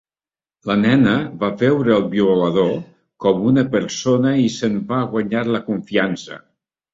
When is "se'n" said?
4.55-4.81